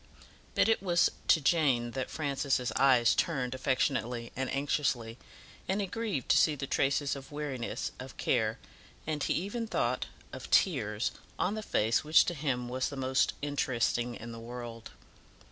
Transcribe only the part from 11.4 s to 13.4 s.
the face which to him was the most